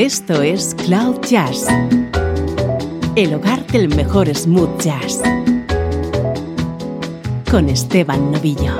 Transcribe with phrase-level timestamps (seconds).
[0.00, 1.66] Esto es Cloud Jazz,
[3.16, 5.20] el hogar del mejor smooth jazz,
[7.50, 8.78] con Esteban Novillo.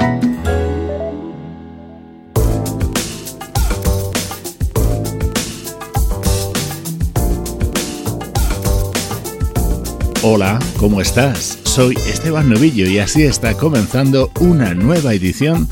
[10.23, 11.59] Hola, ¿cómo estás?
[11.65, 15.69] Soy Esteban Novillo y así está comenzando una nueva edición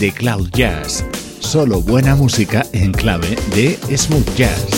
[0.00, 1.04] de Cloud Jazz.
[1.38, 4.77] Solo buena música en clave de smooth jazz.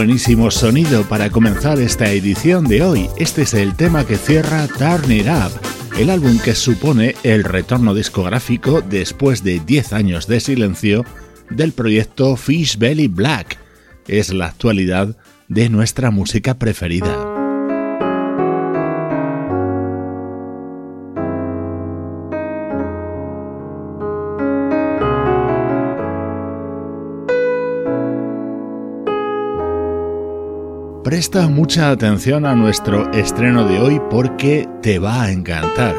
[0.00, 3.10] Buenísimo sonido para comenzar esta edición de hoy.
[3.18, 5.52] Este es el tema que cierra Turn It Up,
[5.98, 11.04] el álbum que supone el retorno discográfico después de 10 años de silencio
[11.50, 13.58] del proyecto Fish Belly Black.
[14.08, 15.18] Es la actualidad
[15.48, 17.29] de nuestra música preferida.
[31.10, 35.96] Presta mucha atención a nuestro estreno de hoy porque te va a encantar.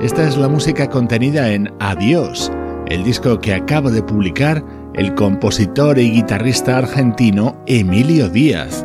[0.00, 2.50] Esta es la música contenida en Adiós,
[2.88, 4.64] el disco que acaba de publicar
[4.94, 8.84] el compositor y guitarrista argentino Emilio Díaz.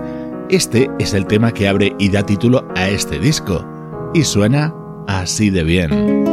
[0.51, 3.67] Este es el tema que abre y da título a este disco,
[4.13, 4.75] y suena
[5.07, 6.32] así de bien.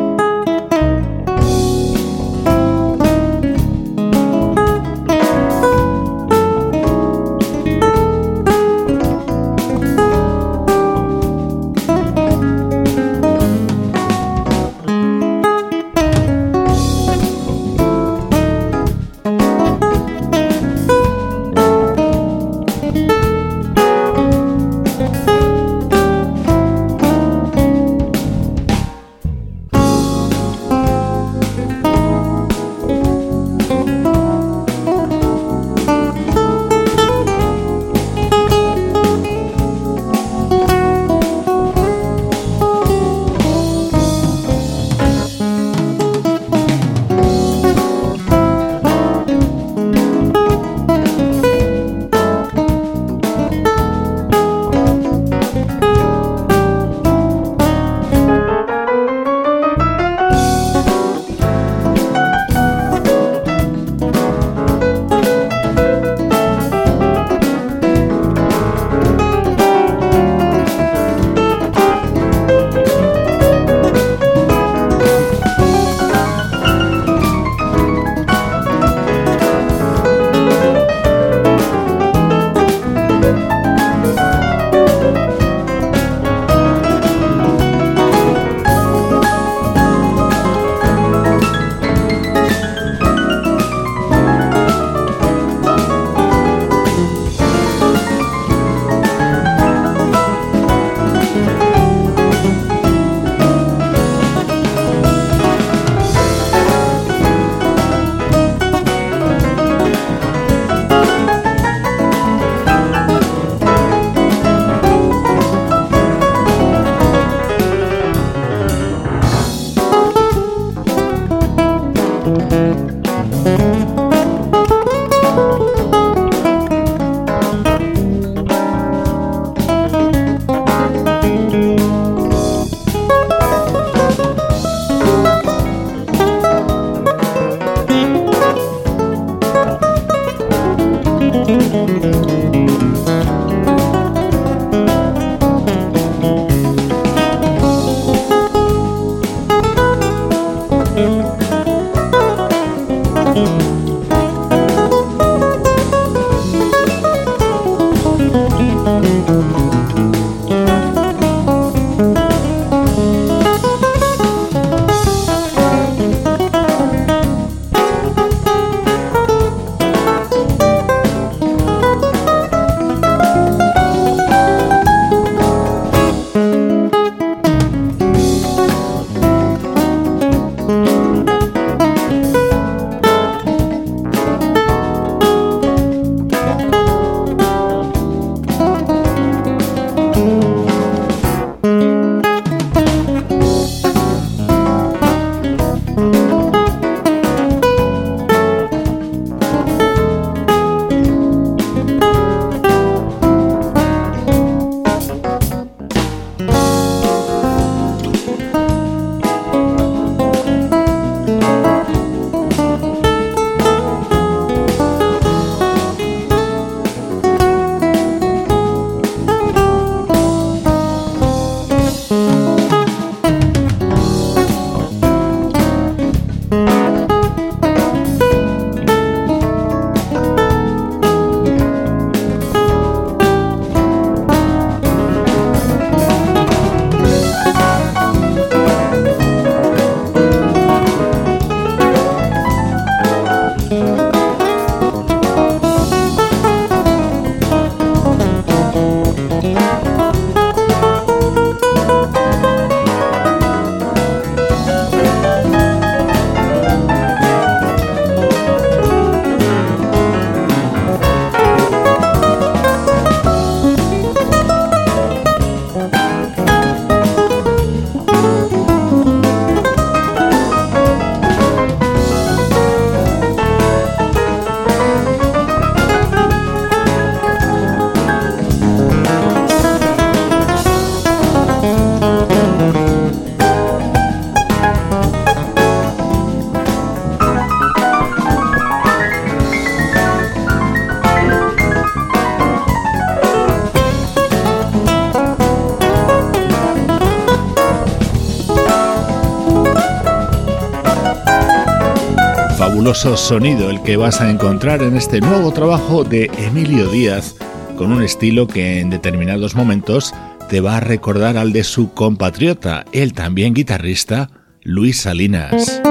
[302.71, 307.35] Fabuloso sonido el que vas a encontrar en este nuevo trabajo de Emilio Díaz,
[307.77, 310.15] con un estilo que en determinados momentos
[310.49, 314.31] te va a recordar al de su compatriota, el también guitarrista,
[314.63, 315.83] Luis Salinas.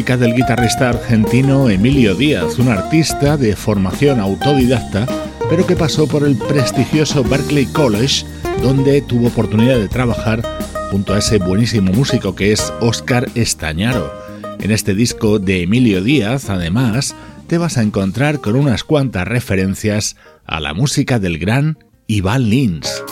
[0.00, 5.06] Del guitarrista argentino Emilio Díaz, un artista de formación autodidacta,
[5.50, 8.24] pero que pasó por el prestigioso Berklee College,
[8.62, 10.42] donde tuvo oportunidad de trabajar
[10.90, 14.10] junto a ese buenísimo músico que es Oscar Estañaro.
[14.58, 17.14] En este disco de Emilio Díaz, además,
[17.46, 20.16] te vas a encontrar con unas cuantas referencias
[20.46, 21.76] a la música del gran
[22.06, 23.04] Ivan Lins.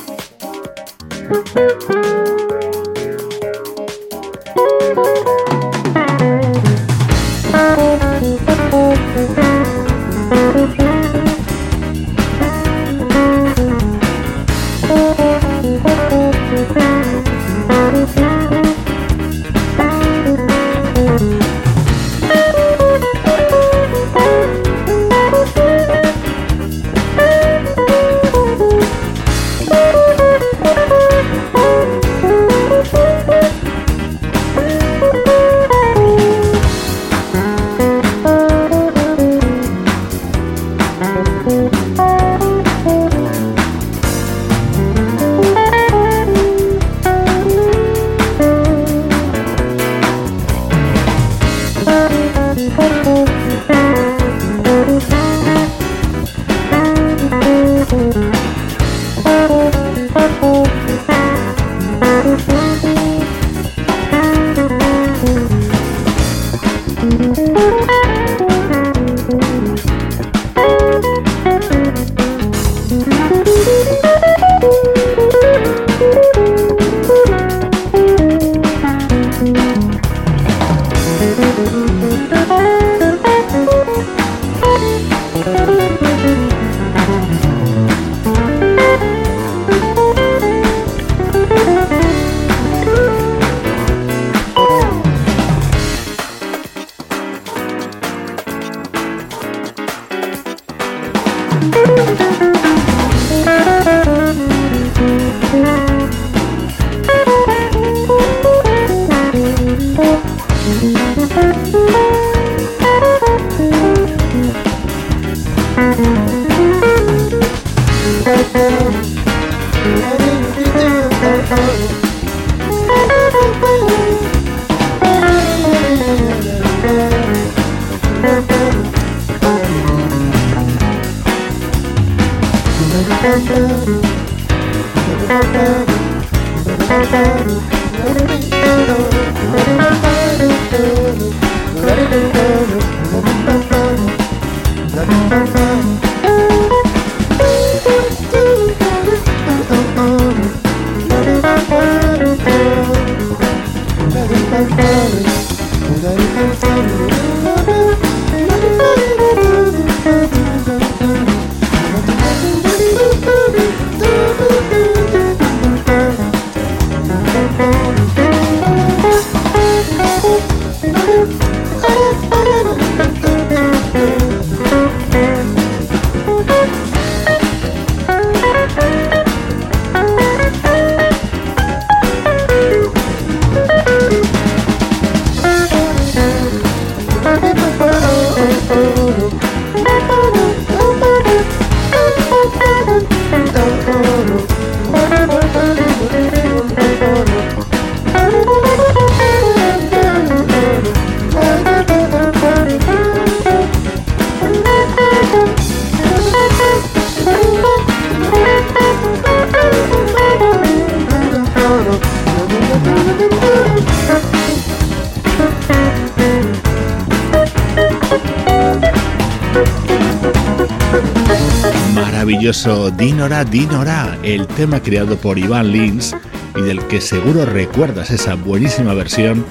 [222.66, 226.16] Dinora Dinora, el tema creado por Ivan Lins
[226.56, 229.46] y del que seguro recuerdas esa buenísima versión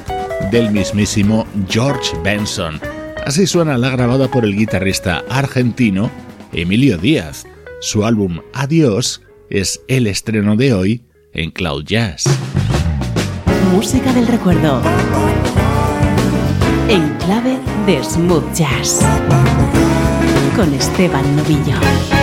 [0.52, 2.82] del mismísimo George Benson.
[3.26, 6.12] Así suena la grabada por el guitarrista argentino
[6.52, 7.46] Emilio Díaz.
[7.80, 12.26] Su álbum Adiós es el estreno de hoy en Cloud Jazz.
[13.72, 14.82] Música del recuerdo.
[16.90, 19.00] En clave de smooth jazz.
[20.58, 22.17] Con Esteban Novillo.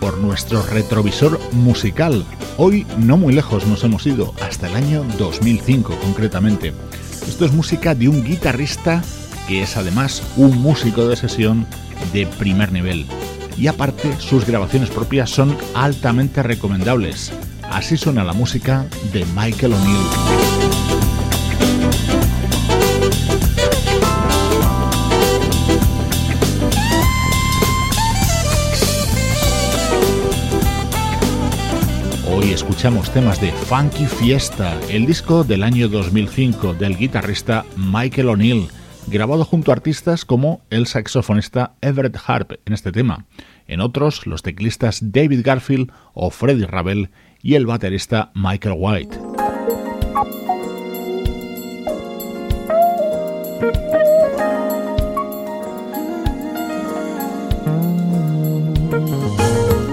[0.00, 2.24] Por nuestro retrovisor musical.
[2.56, 6.72] Hoy no muy lejos nos hemos ido, hasta el año 2005 concretamente.
[7.28, 9.04] Esto es música de un guitarrista
[9.46, 11.64] que es además un músico de sesión
[12.12, 13.06] de primer nivel.
[13.56, 17.32] Y aparte, sus grabaciones propias son altamente recomendables.
[17.62, 20.61] Así suena la música de Michael O'Neill.
[32.82, 38.66] Escuchamos temas de Funky Fiesta, el disco del año 2005 del guitarrista Michael O'Neill,
[39.06, 43.26] grabado junto a artistas como el saxofonista Everett Harp en este tema,
[43.68, 49.31] en otros los teclistas David Garfield o Freddie Ravel y el baterista Michael White.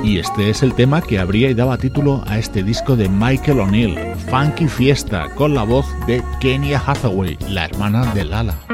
[0.09, 3.59] Y este es el tema que abría y daba título a este disco de Michael
[3.59, 3.95] O'Neill,
[4.31, 8.68] Funky Fiesta, con la voz de Kenya Hathaway, la hermana de Lala.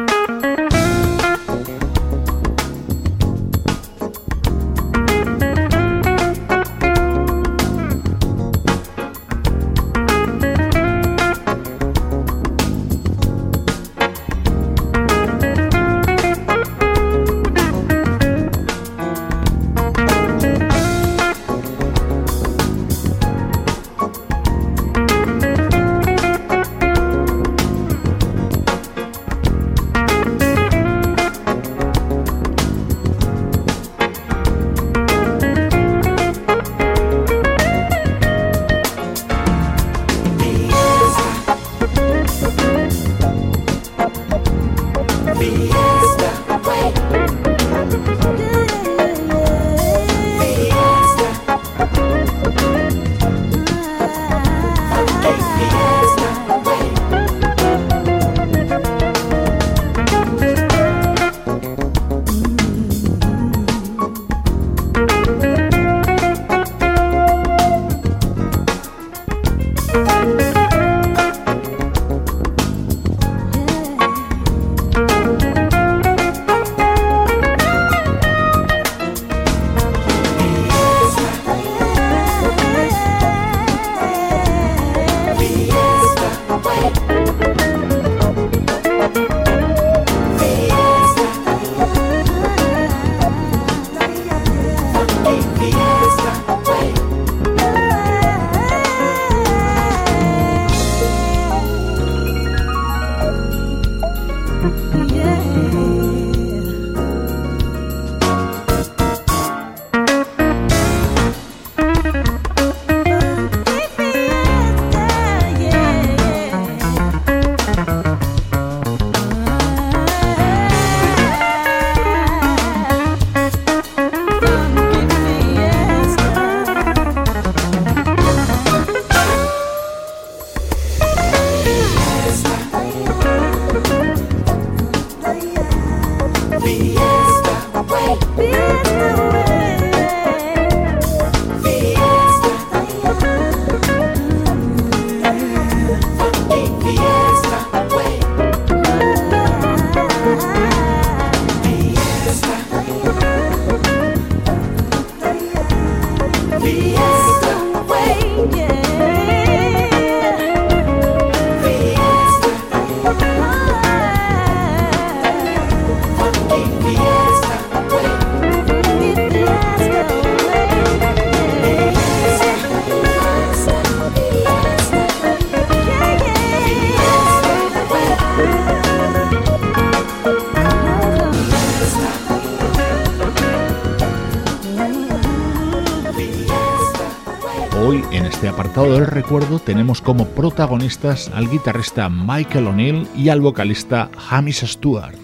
[187.86, 195.16] Del recuerdo tenemos como protagonistas al guitarrista Michael O'Neill y al vocalista Hamish Stewart.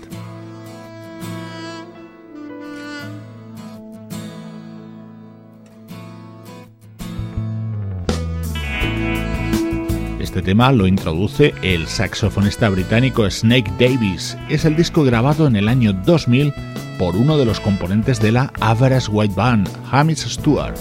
[10.19, 14.37] Este tema lo introduce el saxofonista británico Snake Davis.
[14.49, 16.53] Es el disco grabado en el año 2000
[16.99, 20.75] por uno de los componentes de la Average White Band, Hamish Stewart.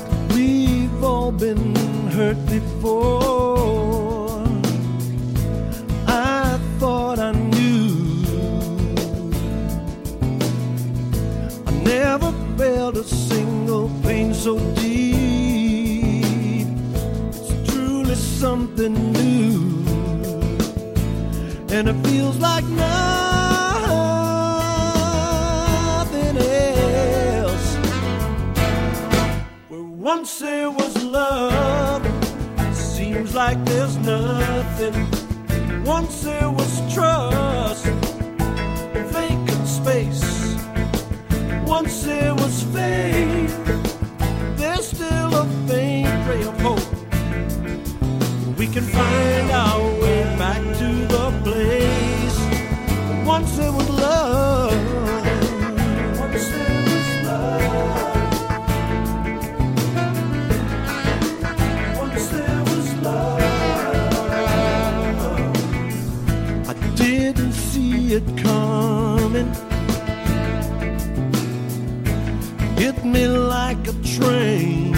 [2.21, 4.45] hurt before.
[6.07, 8.25] I thought I knew.
[11.67, 16.67] I never felt a single pain so deep.
[17.39, 19.59] It's truly something new.
[21.75, 22.91] And it feels like nothing
[26.37, 27.69] else.
[29.71, 32.10] Where once there was love
[33.13, 34.95] seems like there's nothing.
[35.85, 37.87] Once there was trust,
[39.17, 40.57] vacant space.
[41.67, 43.55] Once there was faith,
[44.57, 46.89] there's still a faint ray of hope.
[48.57, 52.39] We can find our way back to the place.
[53.27, 55.20] Once there was love.
[68.11, 69.53] See it coming.
[72.77, 74.95] Hit me like a train.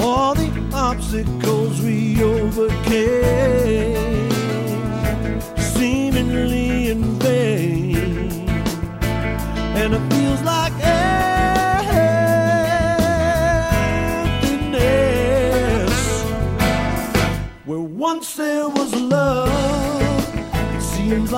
[0.00, 3.15] All the obstacles we overcame,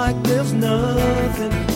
[0.09, 1.68] like there's nothing.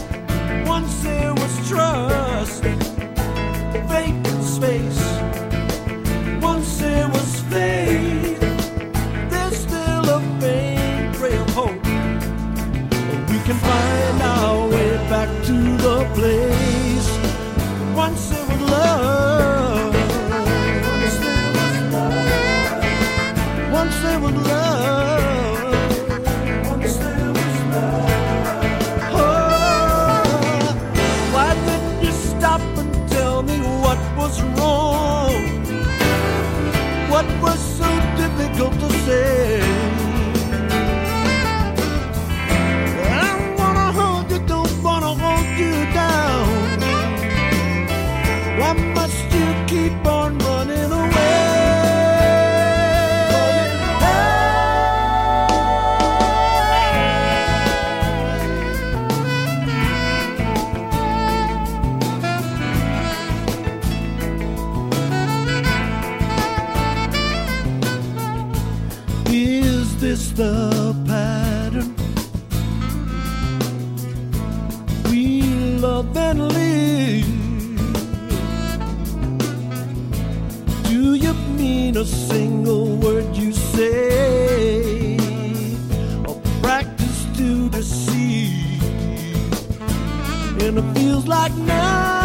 [81.13, 85.19] Do you mean a single word you say?
[86.27, 88.83] Or practice to deceive?
[90.63, 92.22] And it feels like nothing.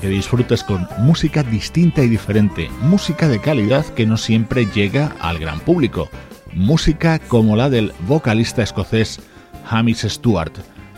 [0.00, 5.38] Que disfrutes con música distinta y diferente, música de calidad que no siempre llega al
[5.38, 6.08] gran público,
[6.52, 9.20] música como la del vocalista escocés
[9.70, 10.52] Hamish Stewart.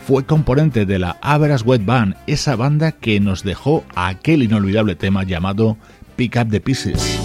[0.07, 5.23] Fue componente de la Average Wet Band, esa banda que nos dejó aquel inolvidable tema
[5.23, 5.77] llamado
[6.15, 7.24] Pick Up the Pieces.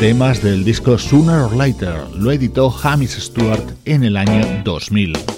[0.00, 5.37] Temas del disco Sooner or Later lo editó Hamish Stewart en el año 2000.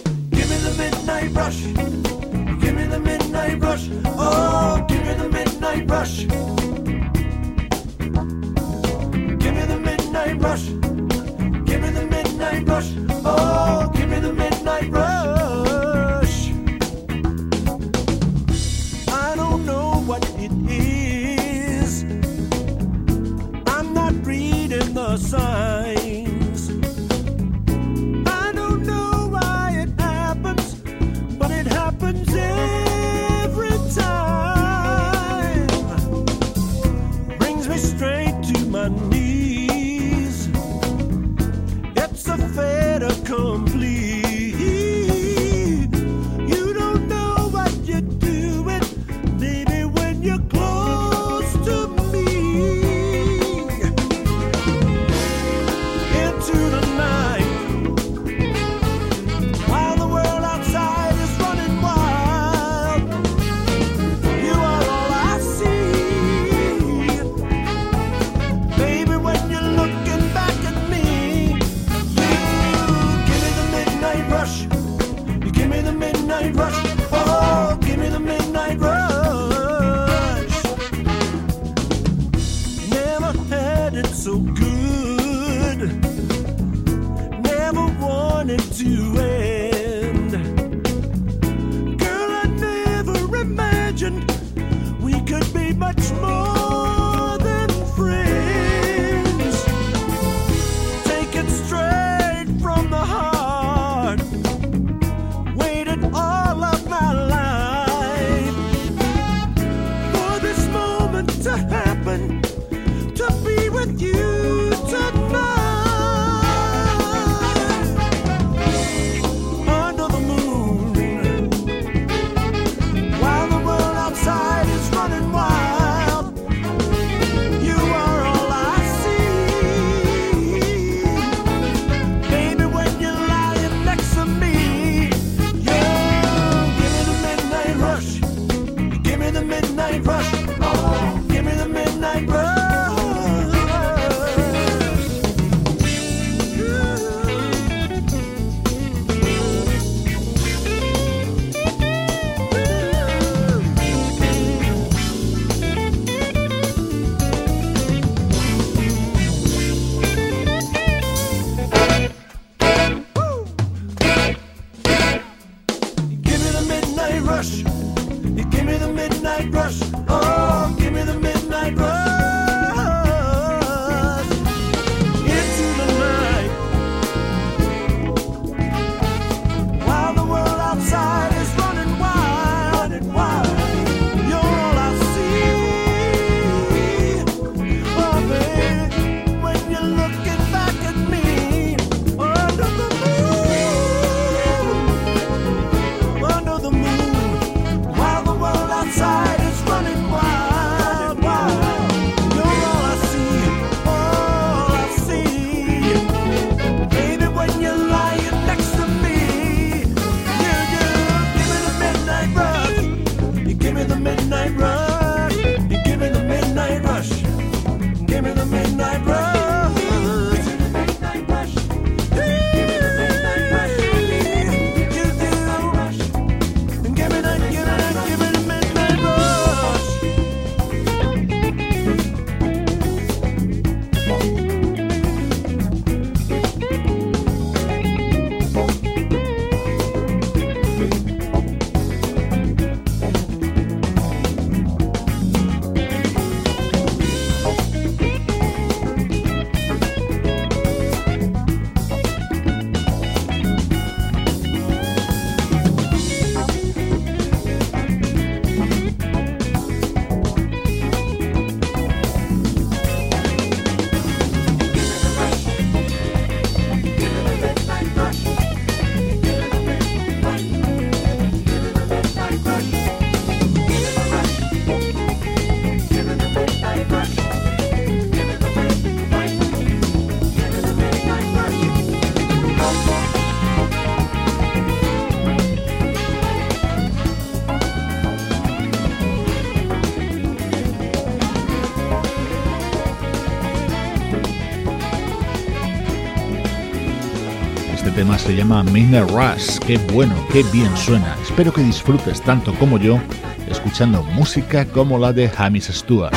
[298.30, 299.58] Se llama Midnight Rush.
[299.58, 301.16] Qué bueno, qué bien suena.
[301.20, 303.00] Espero que disfrutes tanto como yo
[303.48, 306.14] escuchando música como la de Hamish Stewart.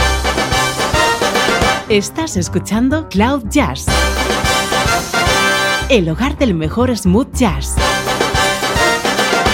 [1.89, 3.87] Estás escuchando Cloud Jazz,
[5.89, 7.73] el hogar del mejor smooth jazz.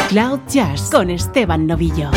[0.10, 2.12] Cloud Jazz con Esteban Novillo.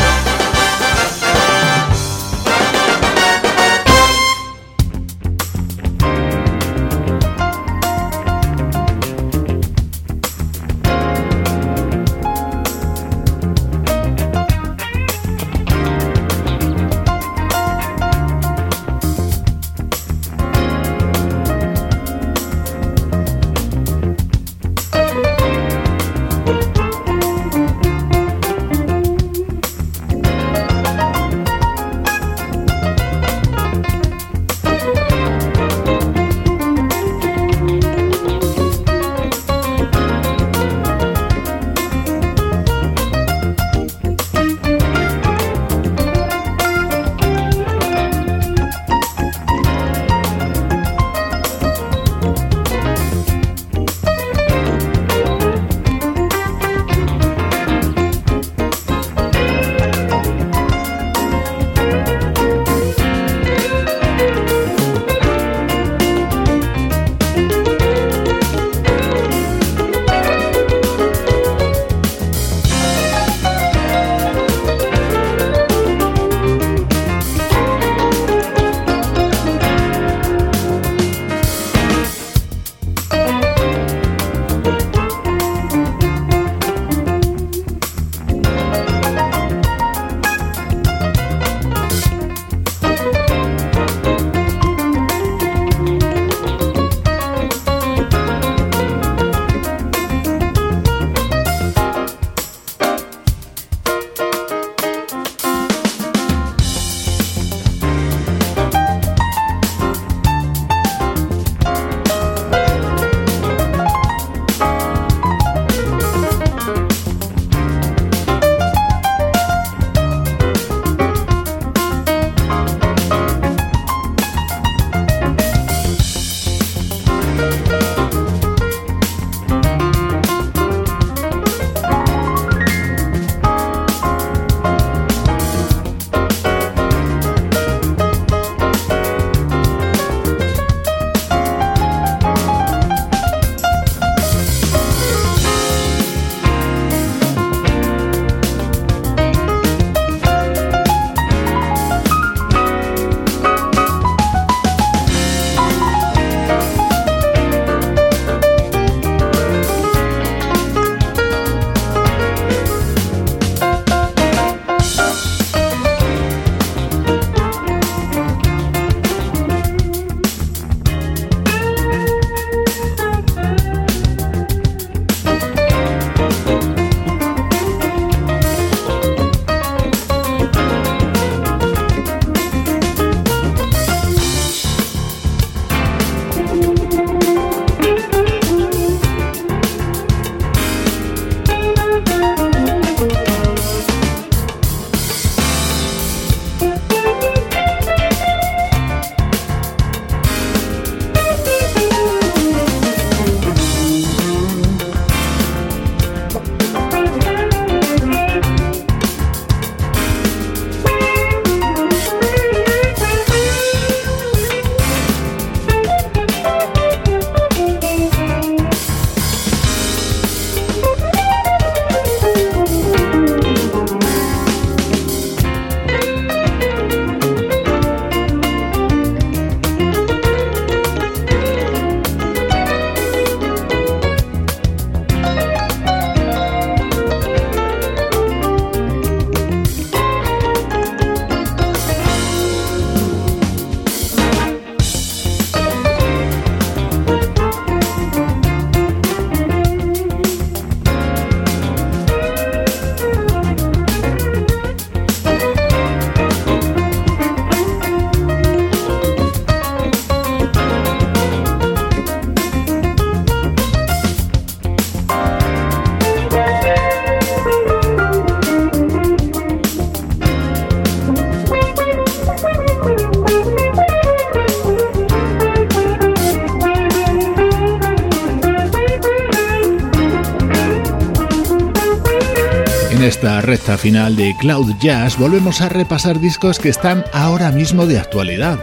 [283.83, 288.57] Final de Cloud Jazz volvemos a repasar discos que están ahora mismo de actualidad.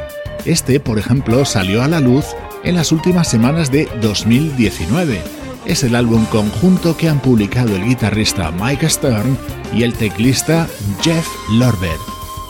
[0.46, 2.24] Este, por ejemplo, salió a la luz
[2.64, 5.20] en las últimas semanas de 2019.
[5.66, 9.36] Es el álbum conjunto que han publicado el guitarrista Mike Stern
[9.74, 10.66] y el teclista
[11.02, 11.98] Jeff Lorber.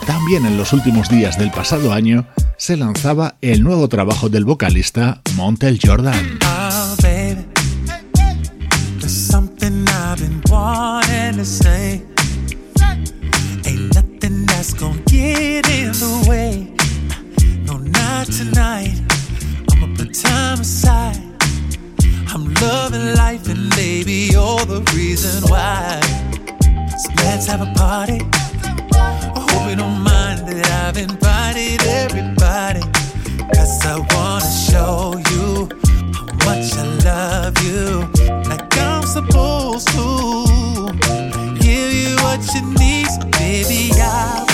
[0.07, 5.19] También en los últimos días del pasado año se lanzaba el nuevo trabajo del vocalista
[5.35, 6.39] Montel Jordan.
[23.15, 25.99] Life, and baby, you're the reason why.
[26.97, 28.19] So let's have a party.
[28.93, 32.81] I hope you don't mind that I've invited everybody.
[33.55, 35.69] Cause I wanna show you
[36.13, 38.09] how much I love you.
[38.49, 40.91] Like I'm supposed to.
[41.59, 44.50] Give you what you need, so baby, I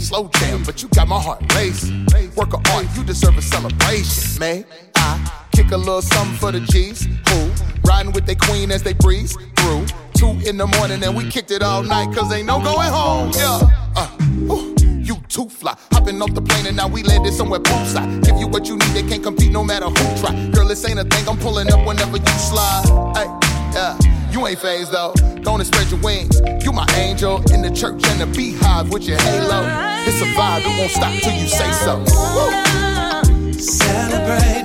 [0.00, 2.06] Slow jam, but you got my heart racing.
[2.34, 4.64] Work of art, you deserve a celebration, man.
[4.96, 7.04] I kick a little something for the G's.
[7.04, 7.50] Who
[7.84, 9.86] riding with their queen as they breeze through.
[10.14, 13.30] Two in the morning and we kicked it all night, cause ain't no going home.
[13.34, 13.60] Yeah.
[13.96, 14.08] Uh,
[14.50, 15.76] ooh, you too fly.
[15.92, 18.24] Hopping off the plane and now we landed somewhere poolside.
[18.24, 20.50] Give you what you need, they can't compete no matter who try.
[20.50, 22.84] Girl, this ain't a thing, I'm pulling up whenever you slide.
[23.16, 23.47] Ay
[23.78, 23.96] yeah.
[24.30, 25.12] You ain't phased though.
[25.42, 26.40] Don't spread your wings.
[26.64, 29.60] You my angel in the church and the beehive with your halo.
[30.08, 31.94] It's a vibe, it won't stop till you say so.
[31.98, 33.52] Woo.
[33.52, 34.57] Celebrate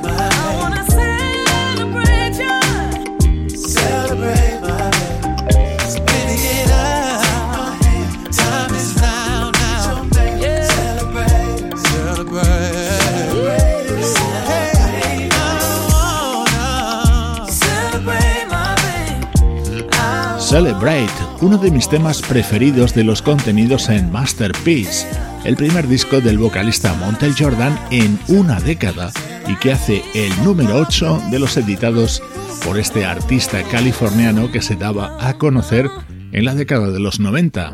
[20.54, 21.10] Celebrate,
[21.42, 25.08] uno de mis temas preferidos de los contenidos en Masterpiece,
[25.46, 29.12] el primer disco del vocalista Montel Jordan en una década
[29.48, 32.22] y que hace el número 8 de los editados
[32.64, 35.90] por este artista californiano que se daba a conocer
[36.32, 37.74] en la década de los 90.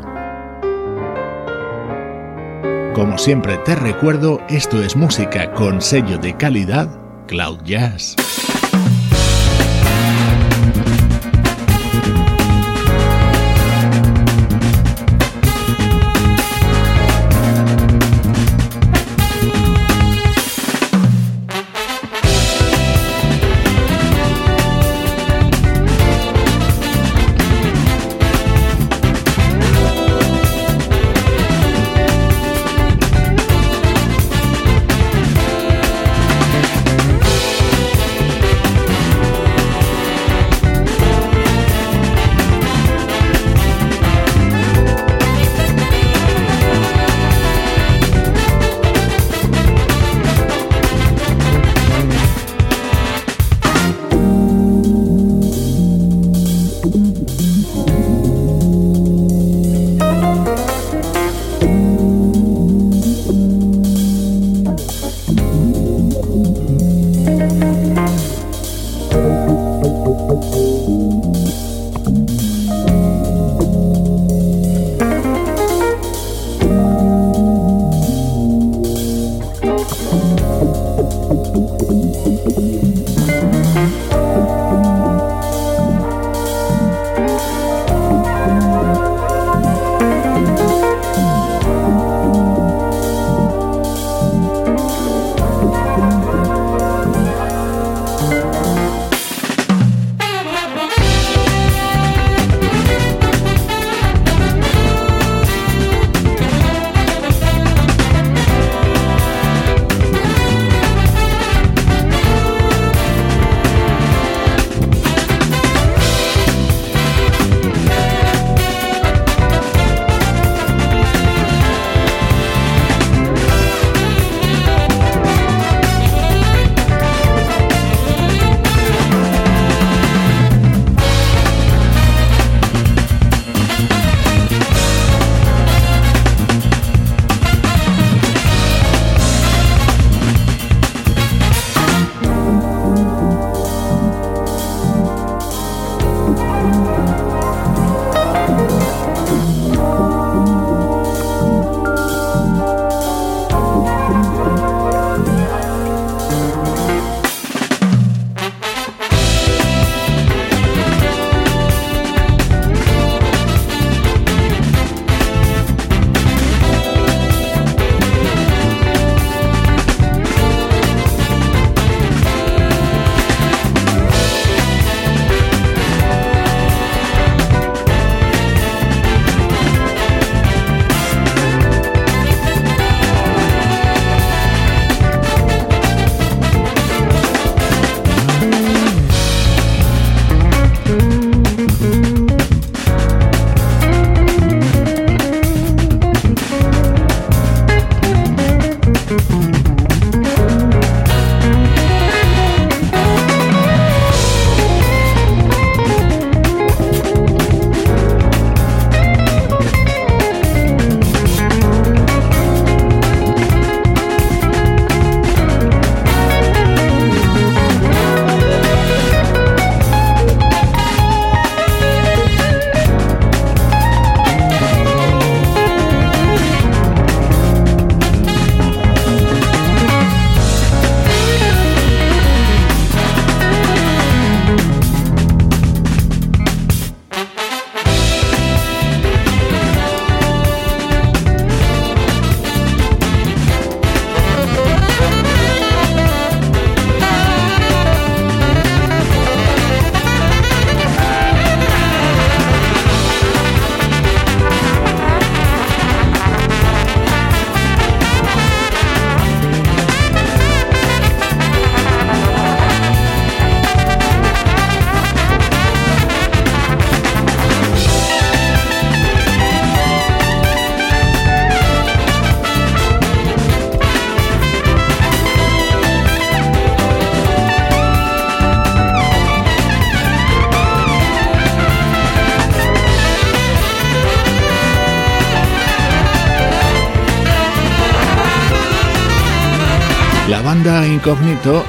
[2.94, 8.16] Como siempre te recuerdo, esto es música con sello de calidad Cloud Jazz.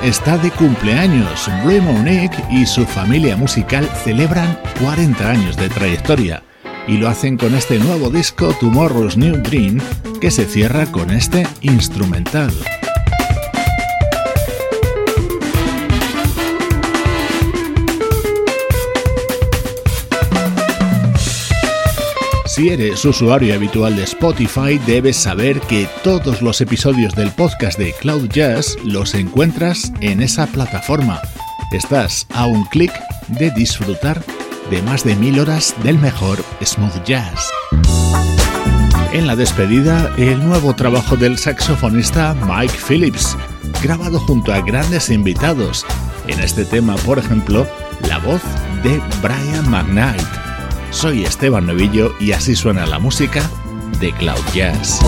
[0.04, 1.50] Está de cumpleaños.
[1.64, 6.44] Blue Monique y su familia musical celebran 40 años de trayectoria
[6.88, 9.80] y lo hacen con este nuevo disco Tomorrow's New Dream
[10.20, 12.52] que se cierra con este instrumental.
[22.62, 27.92] Si eres usuario habitual de Spotify, debes saber que todos los episodios del podcast de
[27.92, 31.20] Cloud Jazz los encuentras en esa plataforma.
[31.72, 32.92] Estás a un clic
[33.30, 34.24] de disfrutar
[34.70, 37.50] de más de mil horas del mejor smooth jazz.
[39.12, 43.36] En la despedida, el nuevo trabajo del saxofonista Mike Phillips,
[43.82, 45.84] grabado junto a grandes invitados.
[46.28, 47.66] En este tema, por ejemplo,
[48.08, 48.44] la voz
[48.84, 50.41] de Brian McKnight.
[50.92, 53.42] Soy Esteban Novillo y así suena la música
[54.00, 55.00] de Cloud Jazz.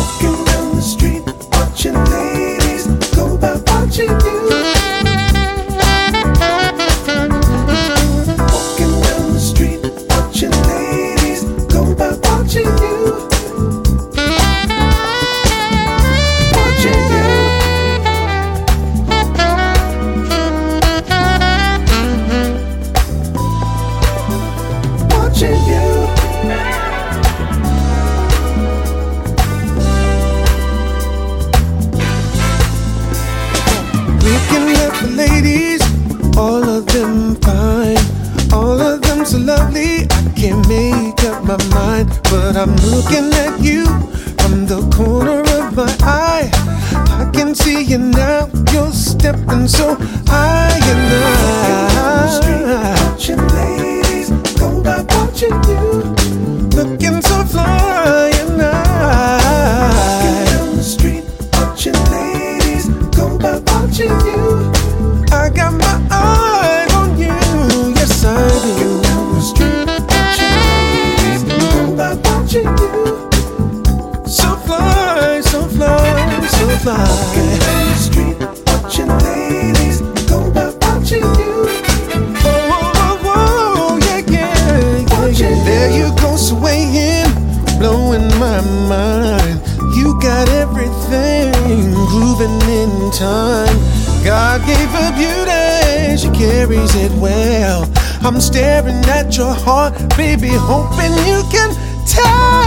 [98.25, 101.75] I'm staring at your heart, baby, hoping you can
[102.07, 102.62] tell.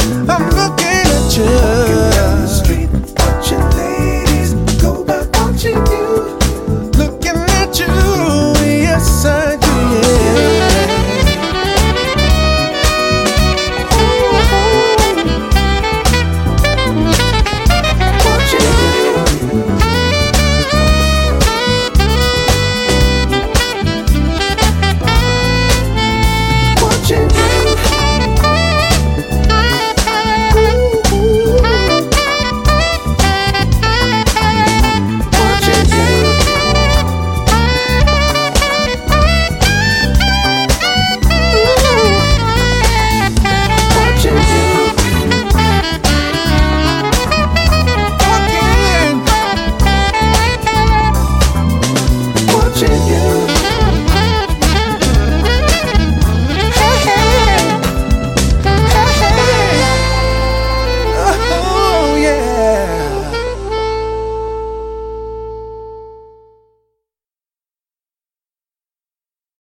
[0.00, 1.91] I'm looking at you.